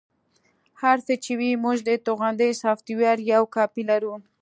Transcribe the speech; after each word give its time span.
هر 0.81 0.97
څه 1.05 1.13
چې 1.23 1.31
وي 1.39 1.51
موږ 1.63 1.77
د 1.83 1.89
توغندي 2.05 2.51
سافټویر 2.61 3.17
یوه 3.31 3.47
کاپي 3.55 3.83
لرو 3.89 4.13